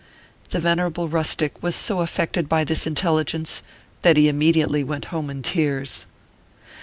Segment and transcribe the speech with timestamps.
[0.49, 3.61] The venerable rustic was so affected by this intelli gence,
[4.01, 6.07] that he immediately went home in tears.